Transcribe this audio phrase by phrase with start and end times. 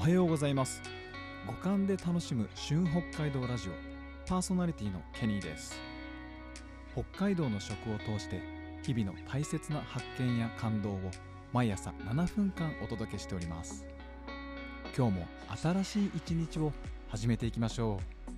[0.00, 0.80] おはようございます。
[1.46, 3.72] 五感で楽しむ旬北海道ラジオ
[4.26, 5.78] パーソナリティのケニーです。
[6.94, 8.40] 北海道の食を通して
[8.82, 10.98] 日々の大切な発見や感動を
[11.52, 13.84] 毎朝7分間お届けしております。
[14.96, 16.72] 今日も新しい一日を
[17.10, 18.30] 始めていきましょう。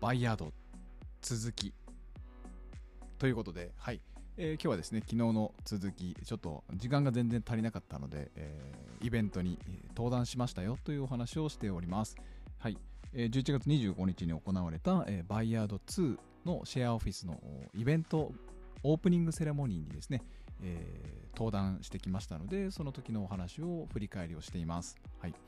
[0.00, 0.52] バイヤード
[1.20, 1.74] 続き。
[3.18, 4.00] ということで、はい。
[4.38, 9.58] えー、今日はですね昨日の続きちょっと時間が全然足りなかったので、えー、イベントに
[9.96, 12.16] 登壇しましたよというお話をしております。
[12.58, 12.76] はい、
[13.14, 17.40] えー、11月25日に行われた、えー、バイヤード2のシェアオフィスの
[17.74, 18.30] イベント
[18.82, 20.20] オープニングセレモニーにですね、
[20.62, 24.98] えー、登壇してきましたのでその時のお話を振り返りをしています。
[25.18, 25.30] はい。
[25.30, 25.38] で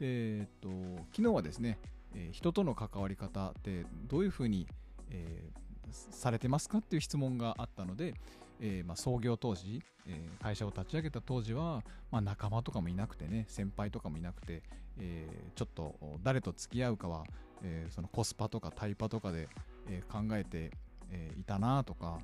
[0.00, 0.68] えっと
[1.12, 1.78] 昨日はですね、
[2.14, 4.68] えー、人との関わり方ってどういうふうに、
[5.10, 8.14] えー、されてますかっていう質問があったので、
[8.60, 14.62] えー、まあ、創業当時、えー、会社を立ち上げた当時は、まあ、仲間とかもいなくてね先輩とかもいなくて、
[14.98, 17.24] えー、ちょっと誰と付き合うかは、
[17.62, 19.48] えそのコスパとかタイパとかで、
[19.88, 20.70] え考えて、
[21.10, 22.20] えいたなとか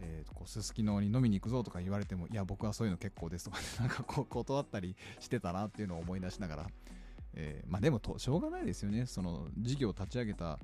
[0.00, 6.66] えー、こうすすきのに飲みに行くぞとか言われてもいや僕はそういうの結構ですとか、ね、 なんかこう断ったりしてたなっていうのを思い出しながら、
[7.34, 9.06] えー、まあでもとしょうがないですよね。
[9.06, 10.58] その事業を立ち上げた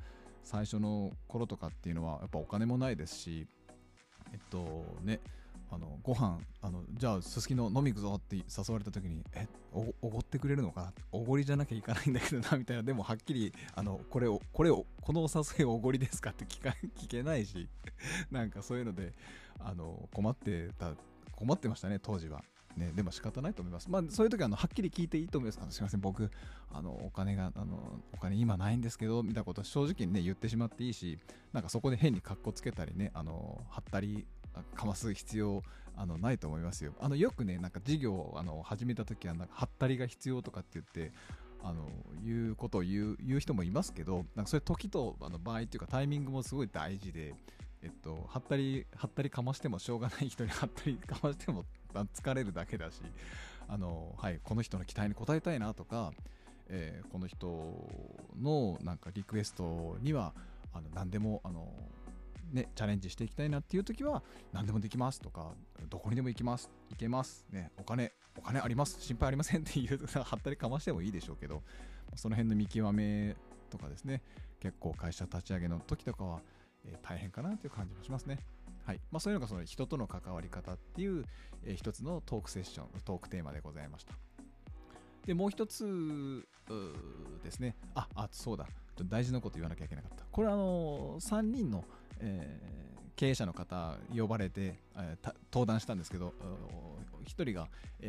[0.44, 3.46] 最初の頃とかっていうのはやっぱお金もないですし
[4.32, 5.20] えっとね
[5.70, 8.42] あのご飯あのじゃあすすきの飲み行くぞって誘
[8.72, 10.92] われた時にえおごってくれるのかな？
[11.10, 12.82] おごりじゃなきゃいかないんだけどなみたいな。
[12.82, 17.68] でもはっきりあのこれをこれをこのお誘いおごりですかって聞か 聞けないし
[18.30, 19.14] なんかそういうので
[19.58, 20.94] あの困ってた
[21.32, 22.44] 困ってましたね当時は。
[22.76, 23.90] ね、でも仕方ないと思います。
[23.90, 25.58] まあ、そういう時はあのはっきり聞いていいと思います。
[25.62, 26.30] あのすみません、僕、
[26.72, 31.18] あのお金があの、お金今ないんですけど、みたいなことを正直にね、言ってしまっていいし、
[31.52, 34.26] なんかそこで変にかっこつけたりね、あの、貼ったり、
[34.74, 35.64] かます必要
[35.96, 36.94] あのないと思いますよ。
[37.00, 41.12] あのよくね、なんか事業をあの始めた時はなんか、はったりが必要とかって言って、
[41.62, 41.88] あの
[42.22, 47.34] いうことを言う言う人もいますけど、なんかそれ時とあの場合っていうかタイミングもすごい大事で、
[47.82, 51.64] えっと、はったり、はったりかましてもしょうがない人にはったりかましても
[52.02, 53.00] 疲れるだけだし、
[53.68, 56.12] あの、はい、この人の期待に応えたいなとか、
[56.68, 57.46] えー、この人
[58.40, 60.34] のなんかリクエストには、
[60.72, 61.72] あの何でも、あの、
[62.52, 64.22] ね、チャレンジしていきたいなっていう時は
[64.52, 65.52] 何でもできますとか
[65.90, 71.62] どこにでも行きます行けます、ね、お金お金あります心配ありませんっていうはったりかましてもいいでしょうけど
[72.14, 73.34] その辺の見極め
[73.70, 74.22] とかですね
[74.60, 76.40] 結構会社立ち上げの時とかは
[77.02, 78.38] 大変かなという感じもしますね。
[78.84, 81.24] はいまあ、そういうのがその人との関わり方っていう、
[81.64, 84.14] えー、一つのトークセッション、トークテーマでございました。
[85.26, 86.46] で、もう一つ
[87.42, 87.76] ですね。
[87.94, 88.66] あ、あ、そうだ。
[89.08, 90.24] 大事なこと言わなきゃいけなかった。
[90.30, 91.84] これはあの3人の、
[92.20, 96.34] えー、経営者の方呼ばれて、えー、登壇したんですけど、
[97.24, 97.68] 1人が、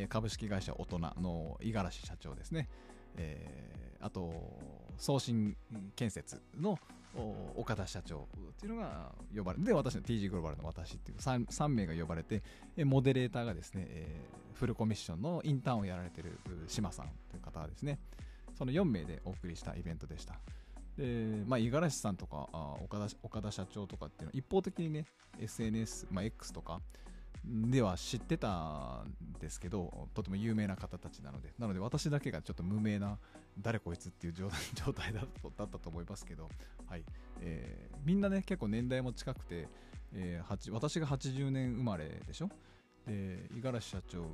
[0.10, 2.68] 株式会社大人の五十嵐社長ですね。
[3.18, 4.32] えー、あと
[4.98, 5.56] 送信
[5.96, 6.80] 建設の
[7.56, 12.44] 岡田社長っていうのが呼ばれてで私の TG グローバルの私っていう 3, 3名が呼ばれて
[12.84, 16.38] モデレーターがですね、えー、フルコミッションのインターンをやられてる
[16.68, 18.00] 島さんという方がですね。
[18.58, 20.40] その4名でお送りしたイベントでした。
[20.98, 22.48] でまあ五十嵐さんとか
[22.82, 25.06] 岡田岡田社長とかっていうのは一方的にね
[25.40, 26.80] SNS、まあ、X とか
[27.48, 33.18] では知ってたんですけど、とても有名な方たちなので、なので私だけがちょっと無名な、
[33.60, 34.50] 誰こいつっていう 状
[34.94, 36.50] 態だったと思いますけど、
[36.88, 37.04] はい。
[37.42, 39.68] えー、みんなね、結構年代も近くて、
[40.14, 42.50] えー、私が80年生まれでしょ？
[43.06, 44.30] で、五十嵐社長が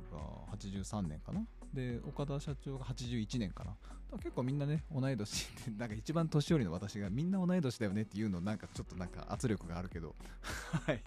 [0.56, 1.46] 83年かな？
[1.74, 3.76] で、岡田社長が81年かな？
[4.18, 10.14] 結構みんなね、同い年で、 なんか一番年寄りの私がみんな同い年だよねっていうの、なんかちょっとなんか圧力があるけど、
[10.86, 11.02] はい。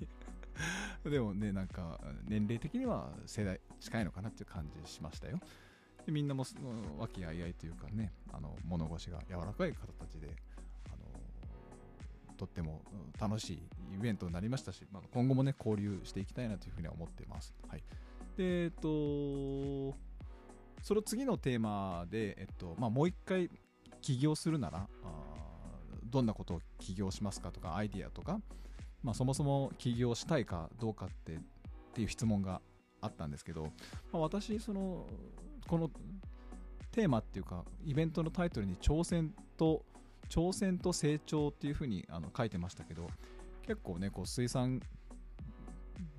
[1.04, 5.40] でもね、なんか年齢的には世代近いのかなっていう感じしましたよ。
[6.06, 6.46] でみんなも
[7.00, 10.36] 和気あいあいというかね、あの物腰が柔らかい方たちで、
[10.88, 10.92] あ
[12.30, 12.82] のとっても
[13.20, 17.56] 楽しいイベントになりましたし、まあ、今後もね、交流していきたいなというふうには思っています。
[17.68, 17.84] はい。
[18.38, 19.96] で、えっと、
[20.82, 23.50] その次のテーマで、えっと、まあ、もう一回
[24.02, 24.88] 起業するなら、
[26.04, 28.40] どんなことを起業しますかとか、アイディアとか、
[29.06, 31.40] まあ、そもそも起業したいかどうかってっ
[31.94, 32.60] ていう質問が
[33.02, 33.66] あったんですけど、
[34.12, 35.06] まあ、私その
[35.68, 35.92] この
[36.92, 39.86] テーマっていうかイベントのタイトルに挑戦と
[40.28, 43.08] 挑戦と成長っていうふうにあの書いてましたけど
[43.62, 44.82] 結構ねこう水産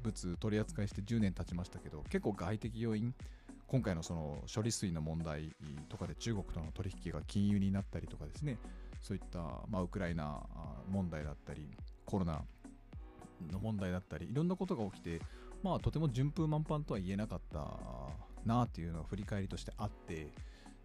[0.04, 3.12] 物取り扱いして10年経ちましたけど結構外的要因
[3.66, 5.50] 今回のその処理水の問題
[5.88, 8.58] とかで中国との取引が禁輸になったりとかですね
[9.02, 10.40] そういった、まあ、ウクライナ
[10.88, 11.68] 問題だったり
[12.04, 12.42] コロナ
[13.52, 15.20] の問題だったりいろんなことが起きて
[15.62, 17.66] まあとても順風満帆とは言えなかった
[18.44, 20.28] なっていうのが振り返りとしてあって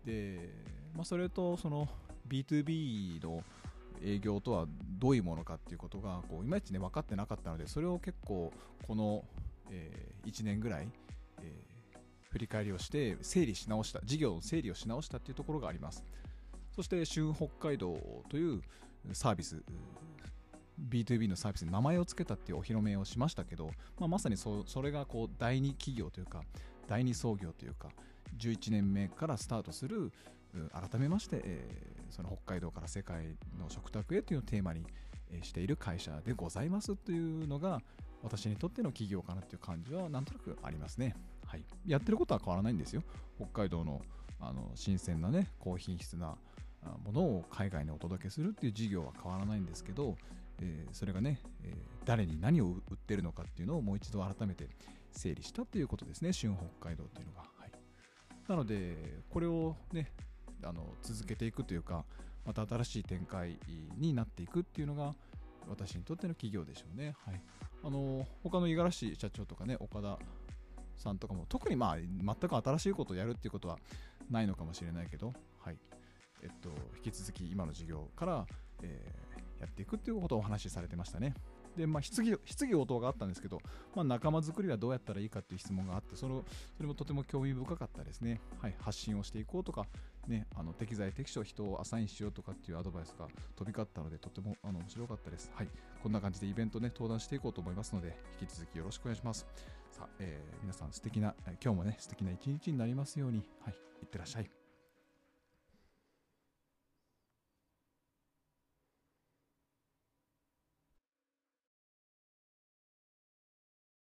[0.05, 0.49] で、
[0.95, 1.87] まあ、それとその
[2.27, 3.43] B2B の
[4.03, 4.65] 営業とは
[4.99, 8.51] どういうものかっていうことがこういまいちね分かってなかったのでそれを結構
[8.87, 9.23] この、
[9.69, 10.87] えー、1年ぐらい、
[11.43, 16.03] えー、振り返りをして整理し直した事業の整理をし直したっていうところがあります。
[16.75, 17.97] そして旬北海道
[18.29, 18.61] という
[19.13, 19.61] サービス
[20.89, 26.43] B2B のサービスに名前を付けたっていうお披露目をしましたけど、まあ、まさにそそれがこう第二企業というか
[26.87, 27.89] 第二創業というか
[28.37, 30.11] 11年目からスタートする
[30.71, 34.85] 改めまして、えー、その北海道から世界の食卓へというテーマに
[35.43, 37.81] している会社でございますというのが
[38.21, 41.15] 私にとっての企業かなという感じはなんとなくありますね。
[41.45, 43.03] はい、やってることは変わらないんですよ。
[43.37, 44.01] 北海道の
[44.39, 46.35] あの新鮮なね高品質な
[47.03, 50.15] ものを海外にお届けするっていう事業は変わらないんですけど、
[50.61, 51.75] えー、それがね、えー、
[52.05, 54.69] 誰に何を売ってるのかっていうのをもう一度改めて
[55.11, 57.41] 整理したということですね、旬北海道っていうのが。
[57.41, 57.71] はい、
[58.47, 60.11] なので、これをね、
[60.63, 62.05] あの続けていくというか、
[62.45, 63.59] また新しい展開
[63.97, 65.15] になっていくっていうのが、
[65.67, 67.15] 私にとっての企業でしょうね。
[67.25, 67.41] はい、
[67.83, 70.17] あの他の五十嵐社長とかね、岡田
[70.97, 73.77] さんとかも、特にまあ全く新しいことをやるっていうことは
[74.29, 75.77] ないのかもしれないけど、はい
[76.41, 78.45] えっと、引き続き今の事業から、
[78.81, 81.33] えー、やっていくっていうことをお話しされてましたね。
[81.77, 83.61] で、まあ、質疑、質疑応答があったんですけど、
[83.95, 86.43] まあ、仲間作りはどうやったらいいかっていう質問があって、その、
[86.75, 88.41] それもとても興味深かったですね。
[88.59, 89.87] はい、発信をしていこうとか、
[90.27, 95.51] ね、あの適材適所人をアサインしようとかっていうアドバイスが飛び交ったので、とてもあの面白かったです。
[95.55, 95.69] はい、
[96.03, 99.47] こんな感じでイベントね、登壇していこうと思いますので、引き続きよろしくお願いします。
[99.91, 104.60] さあ、えー、皆さん素敵な、今日もね、素敵な一日になりますように、はい、いってらっしゃい。